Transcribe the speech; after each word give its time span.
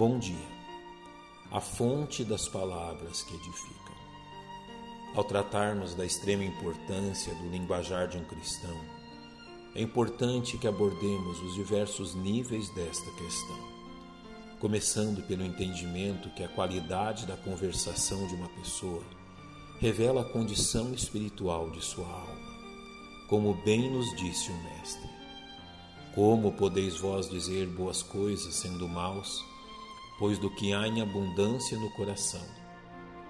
Bom 0.00 0.18
dia, 0.18 0.48
a 1.52 1.60
fonte 1.60 2.24
das 2.24 2.48
palavras 2.48 3.22
que 3.22 3.34
edificam. 3.34 3.94
Ao 5.14 5.22
tratarmos 5.22 5.94
da 5.94 6.06
extrema 6.06 6.42
importância 6.42 7.34
do 7.34 7.50
linguajar 7.50 8.08
de 8.08 8.16
um 8.16 8.24
cristão, 8.24 8.74
é 9.74 9.82
importante 9.82 10.56
que 10.56 10.66
abordemos 10.66 11.42
os 11.42 11.54
diversos 11.54 12.14
níveis 12.14 12.70
desta 12.70 13.10
questão, 13.10 13.58
começando 14.58 15.22
pelo 15.26 15.44
entendimento 15.44 16.30
que 16.30 16.44
a 16.44 16.48
qualidade 16.48 17.26
da 17.26 17.36
conversação 17.36 18.26
de 18.26 18.34
uma 18.36 18.48
pessoa 18.48 19.04
revela 19.80 20.22
a 20.22 20.32
condição 20.32 20.94
espiritual 20.94 21.68
de 21.68 21.84
sua 21.84 22.06
alma, 22.06 22.40
como 23.28 23.52
bem 23.52 23.90
nos 23.90 24.16
disse 24.16 24.50
o 24.50 24.62
Mestre. 24.62 25.10
Como 26.14 26.52
podeis 26.52 26.96
vós 26.96 27.28
dizer 27.28 27.66
boas 27.66 28.02
coisas 28.02 28.54
sendo 28.54 28.88
maus? 28.88 29.49
Pois 30.20 30.38
do 30.38 30.50
que 30.50 30.74
há 30.74 30.86
em 30.86 31.00
abundância 31.00 31.78
no 31.78 31.88
coração, 31.88 32.46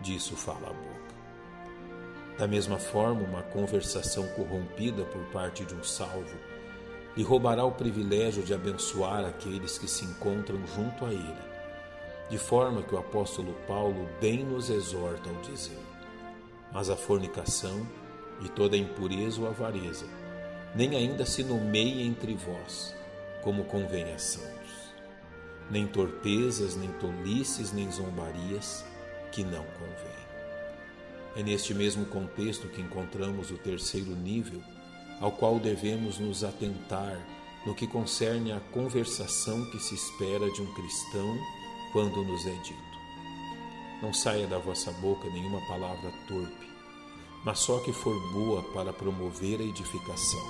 disso 0.00 0.34
fala 0.34 0.70
a 0.70 0.72
boca. 0.72 1.14
Da 2.36 2.48
mesma 2.48 2.80
forma, 2.80 3.22
uma 3.22 3.42
conversação 3.44 4.26
corrompida 4.30 5.04
por 5.04 5.22
parte 5.26 5.64
de 5.64 5.72
um 5.72 5.84
salvo 5.84 6.36
lhe 7.16 7.22
roubará 7.22 7.64
o 7.64 7.70
privilégio 7.70 8.42
de 8.42 8.52
abençoar 8.52 9.24
aqueles 9.24 9.78
que 9.78 9.86
se 9.86 10.04
encontram 10.04 10.58
junto 10.66 11.06
a 11.06 11.12
ele, 11.12 11.38
de 12.28 12.38
forma 12.38 12.82
que 12.82 12.94
o 12.94 12.98
apóstolo 12.98 13.54
Paulo 13.68 14.08
bem 14.20 14.44
nos 14.44 14.68
exorta 14.68 15.30
ao 15.30 15.36
dizer: 15.42 15.78
Mas 16.72 16.90
a 16.90 16.96
fornicação 16.96 17.86
e 18.40 18.48
toda 18.48 18.76
impureza 18.76 19.40
ou 19.40 19.46
avareza 19.46 20.06
nem 20.74 20.96
ainda 20.96 21.24
se 21.24 21.44
nomeia 21.44 22.02
entre 22.02 22.34
vós, 22.34 22.96
como 23.42 23.64
convém 23.64 24.12
a 24.12 24.18
santos 24.18 24.89
nem 25.70 25.86
torpezas, 25.86 26.74
nem 26.74 26.90
tolices, 26.94 27.72
nem 27.72 27.90
zombarias, 27.90 28.84
que 29.30 29.44
não 29.44 29.64
convém. 29.64 30.20
É 31.36 31.42
neste 31.42 31.72
mesmo 31.72 32.04
contexto 32.06 32.68
que 32.68 32.80
encontramos 32.80 33.50
o 33.50 33.58
terceiro 33.58 34.16
nível, 34.16 34.60
ao 35.20 35.30
qual 35.30 35.60
devemos 35.60 36.18
nos 36.18 36.42
atentar 36.42 37.16
no 37.64 37.74
que 37.74 37.86
concerne 37.86 38.50
à 38.52 38.58
conversação 38.58 39.70
que 39.70 39.78
se 39.78 39.94
espera 39.94 40.50
de 40.50 40.62
um 40.62 40.74
cristão 40.74 41.38
quando 41.92 42.24
nos 42.24 42.44
é 42.46 42.54
dito. 42.62 42.90
Não 44.02 44.12
saia 44.12 44.46
da 44.46 44.58
vossa 44.58 44.90
boca 44.92 45.28
nenhuma 45.28 45.60
palavra 45.68 46.10
torpe, 46.26 46.70
mas 47.44 47.60
só 47.60 47.78
que 47.80 47.92
for 47.92 48.18
boa 48.32 48.62
para 48.72 48.92
promover 48.92 49.60
a 49.60 49.64
edificação, 49.64 50.44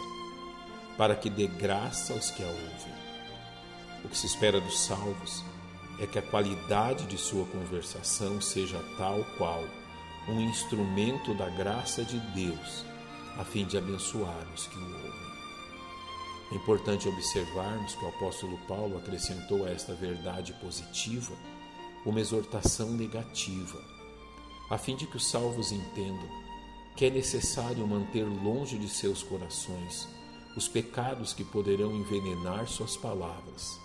para 0.97 1.17
que 1.17 1.29
dê 1.29 1.47
graça 1.47 2.15
aos 2.15 2.31
que 2.31 2.43
a 2.43 2.47
ouvem 2.47 3.10
o 4.05 4.09
que 4.09 4.17
se 4.17 4.27
espera 4.27 4.61
dos 4.61 4.81
salvos 4.81 5.45
é 5.99 6.07
que 6.07 6.19
a 6.19 6.23
qualidade 6.23 7.05
de 7.07 7.19
sua 7.19 7.45
conversação 7.47 8.41
seja 8.41 8.83
tal 8.97 9.23
qual 9.37 9.63
um 10.29 10.41
instrumento 10.41 11.35
da 11.35 11.49
graça 11.51 12.05
de 12.05 12.19
Deus, 12.35 12.85
a 13.39 13.45
fim 13.45 13.67
de 13.67 13.77
abençoar 13.77 14.47
os 14.55 14.67
que 14.67 14.79
o 14.79 14.83
ouvem. 14.83 15.31
É 16.53 16.55
importante 16.55 17.09
observarmos 17.09 17.95
que 17.95 18.05
o 18.05 18.09
apóstolo 18.09 18.59
Paulo 18.67 18.97
acrescentou 18.99 19.65
a 19.67 19.71
esta 19.71 19.95
verdade 19.95 20.53
positiva 20.55 21.35
uma 22.05 22.21
exortação 22.21 22.91
negativa, 22.93 23.79
a 24.71 24.79
fim 24.79 24.97
de 24.97 25.07
que 25.07 25.17
os 25.17 25.31
salvos 25.31 25.71
entendam 25.71 26.29
que 26.97 27.05
é 27.05 27.11
necessário 27.11 27.87
manter 27.87 28.25
longe 28.25 28.79
de 28.79 28.89
seus 28.89 29.23
corações 29.23 30.09
os 30.57 30.67
pecados 30.67 31.33
que 31.33 31.45
poderão 31.45 31.95
envenenar 31.95 32.67
suas 32.67 32.97
palavras 32.97 33.79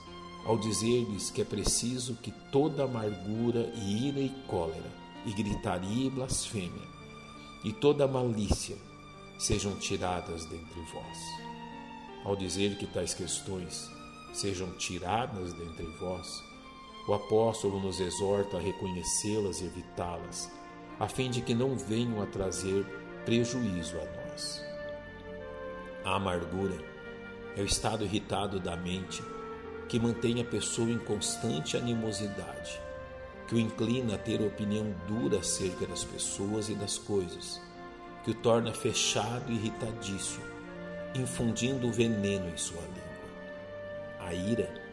ao 0.45 0.57
dizer-lhes 0.57 1.31
que 1.31 1.41
é 1.41 1.45
preciso 1.45 2.15
que 2.21 2.31
toda 2.51 2.83
amargura 2.83 3.71
e 3.75 4.07
ira 4.07 4.19
e 4.19 4.29
cólera, 4.47 4.91
e 5.25 5.33
gritaria 5.33 6.05
e 6.05 6.09
blasfêmia, 6.09 6.87
e 7.63 7.73
toda 7.73 8.07
malícia 8.07 8.77
sejam 9.39 9.75
tiradas 9.79 10.45
dentre 10.45 10.81
vós. 10.93 11.17
Ao 12.23 12.35
dizer 12.35 12.77
que 12.77 12.85
tais 12.85 13.13
questões 13.13 13.89
sejam 14.33 14.71
tiradas 14.77 15.51
dentre 15.53 15.87
vós, 15.99 16.43
o 17.07 17.13
apóstolo 17.13 17.79
nos 17.79 17.99
exorta 17.99 18.57
a 18.57 18.61
reconhecê-las 18.61 19.61
e 19.61 19.65
evitá-las, 19.65 20.51
a 20.99 21.07
fim 21.07 21.29
de 21.29 21.41
que 21.41 21.55
não 21.55 21.75
venham 21.75 22.21
a 22.21 22.25
trazer 22.27 22.85
prejuízo 23.25 23.97
a 23.97 24.05
nós. 24.05 24.61
A 26.03 26.15
amargura 26.15 26.77
é 27.57 27.61
o 27.61 27.65
estado 27.65 28.03
irritado 28.03 28.59
da 28.59 28.75
mente 28.75 29.23
que 29.87 29.99
mantém 29.99 30.41
a 30.41 30.45
pessoa 30.45 30.89
em 30.89 30.97
constante 30.97 31.77
animosidade, 31.77 32.81
que 33.47 33.55
o 33.55 33.59
inclina 33.59 34.15
a 34.15 34.17
ter 34.17 34.41
opinião 34.41 34.93
dura 35.07 35.39
acerca 35.39 35.85
das 35.85 36.03
pessoas 36.03 36.69
e 36.69 36.75
das 36.75 36.97
coisas, 36.97 37.61
que 38.23 38.31
o 38.31 38.35
torna 38.35 38.73
fechado 38.73 39.51
e 39.51 39.55
irritadiço, 39.55 40.41
infundindo 41.13 41.91
veneno 41.91 42.49
em 42.49 42.57
sua 42.57 42.81
língua. 42.81 43.05
A 44.19 44.33
ira 44.33 44.85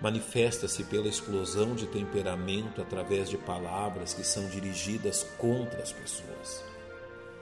manifesta-se 0.00 0.84
pela 0.84 1.08
explosão 1.08 1.74
de 1.74 1.86
temperamento 1.86 2.82
através 2.82 3.30
de 3.30 3.38
palavras 3.38 4.12
que 4.12 4.22
são 4.22 4.46
dirigidas 4.48 5.24
contra 5.38 5.82
as 5.82 5.92
pessoas. 5.92 6.62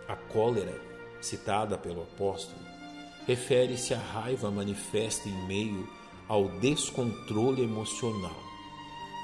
A 0.07 0.15
cólera, 0.15 0.81
citada 1.21 1.77
pelo 1.77 2.03
apóstolo, 2.03 2.63
refere-se 3.27 3.95
à 3.95 3.99
raiva 3.99 4.51
manifesta 4.51 5.29
em 5.29 5.47
meio 5.47 5.89
ao 6.29 6.49
descontrole 6.61 7.63
emocional, 7.63 8.37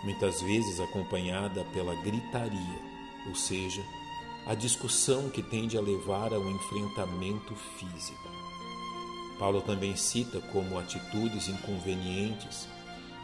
muitas 0.04 0.40
vezes 0.42 0.80
acompanhada 0.80 1.64
pela 1.72 1.94
gritaria, 2.02 2.82
ou 3.26 3.34
seja, 3.34 3.84
a 4.46 4.54
discussão 4.54 5.28
que 5.28 5.42
tende 5.42 5.76
a 5.76 5.80
levar 5.80 6.32
ao 6.32 6.48
enfrentamento 6.48 7.54
físico. 7.78 8.28
Paulo 9.38 9.60
também 9.60 9.94
cita 9.94 10.40
como 10.52 10.78
atitudes 10.78 11.48
inconvenientes 11.48 12.68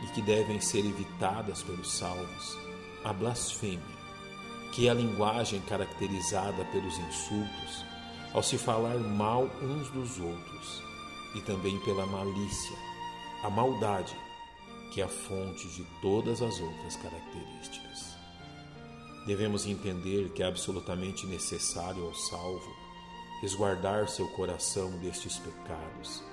e 0.03 0.07
que 0.09 0.23
devem 0.23 0.61
ser 0.61 0.85
evitadas 0.85 1.63
pelos 1.63 1.93
salvos 1.93 2.59
a 3.05 3.13
blasfêmia, 3.13 3.81
que 4.73 4.89
é 4.89 4.91
a 4.91 4.95
linguagem 4.95 5.61
caracterizada 5.63 6.65
pelos 6.67 6.97
insultos 6.99 7.85
ao 8.33 8.43
se 8.43 8.59
falar 8.59 8.99
mal 8.99 9.49
uns 9.63 9.89
dos 9.91 10.19
outros, 10.19 10.83
e 11.37 11.41
também 11.43 11.79
pela 11.81 12.05
malícia, 12.05 12.77
a 13.45 13.51
maldade, 13.51 14.17
que 14.91 15.03
é 15.03 15.05
a 15.05 15.09
fonte 15.09 15.69
de 15.69 15.85
todas 16.01 16.41
as 16.41 16.59
outras 16.61 16.97
características. 16.97 18.17
Devemos 19.27 19.67
entender 19.67 20.31
que 20.31 20.43
é 20.43 20.47
absolutamente 20.47 21.27
necessário 21.27 22.07
ao 22.07 22.15
salvo 22.15 22.75
resguardar 23.43 24.09
seu 24.09 24.27
coração 24.29 24.93
destes 24.93 25.39
pecados, 25.39 26.25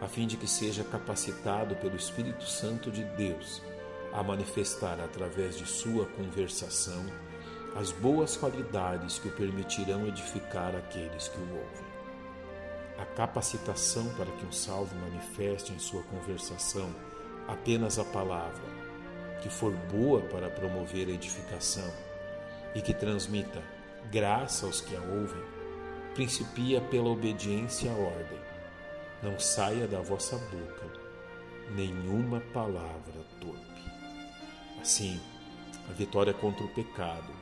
a 0.00 0.08
fim 0.08 0.26
de 0.26 0.38
que 0.38 0.46
seja 0.46 0.82
capacitado 0.82 1.76
pelo 1.76 1.96
Espírito 1.96 2.44
Santo 2.44 2.90
de 2.90 3.04
Deus 3.04 3.60
a 4.14 4.22
manifestar 4.22 4.98
através 5.00 5.58
de 5.58 5.66
sua 5.66 6.06
conversação 6.06 7.04
as 7.76 7.92
boas 7.92 8.38
qualidades 8.38 9.18
que 9.18 9.28
o 9.28 9.32
permitirão 9.32 10.06
edificar 10.06 10.74
aqueles 10.74 11.28
que 11.28 11.38
o 11.38 11.56
ouvem 11.58 11.93
a 12.98 13.04
capacitação 13.04 14.08
para 14.14 14.30
que 14.30 14.46
um 14.46 14.52
salvo 14.52 14.94
manifeste 14.96 15.72
em 15.72 15.78
sua 15.78 16.02
conversação 16.04 16.94
apenas 17.48 17.98
a 17.98 18.04
palavra, 18.04 18.64
que 19.42 19.48
for 19.48 19.72
boa 19.72 20.20
para 20.22 20.48
promover 20.48 21.08
a 21.08 21.12
edificação 21.12 21.92
e 22.74 22.80
que 22.80 22.94
transmita 22.94 23.62
graça 24.10 24.66
aos 24.66 24.80
que 24.80 24.94
a 24.94 25.00
ouvem, 25.00 25.42
principia 26.14 26.80
pela 26.80 27.08
obediência 27.08 27.90
à 27.90 27.94
ordem. 27.94 28.38
Não 29.22 29.38
saia 29.38 29.86
da 29.86 30.00
vossa 30.00 30.36
boca 30.36 31.04
nenhuma 31.74 32.40
palavra 32.52 33.24
torpe. 33.40 33.84
Assim, 34.80 35.20
a 35.88 35.92
vitória 35.92 36.34
contra 36.34 36.64
o 36.64 36.74
pecado 36.74 37.32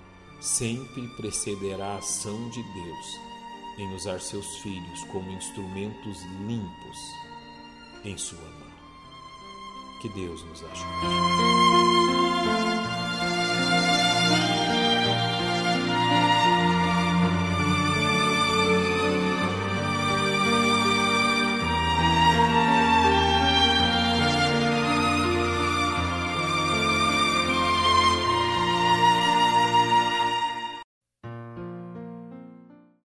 sempre 0.40 1.06
precederá 1.16 1.94
a 1.94 1.98
ação 1.98 2.48
de 2.50 2.62
Deus 2.62 3.31
em 3.78 3.94
usar 3.94 4.20
seus 4.20 4.58
filhos 4.58 5.04
como 5.04 5.30
instrumentos 5.30 6.22
limpos 6.46 6.98
em 8.04 8.16
sua 8.18 8.40
mão. 8.40 8.72
Que 10.00 10.08
Deus 10.10 10.44
nos 10.44 10.62
ajude. 10.64 11.61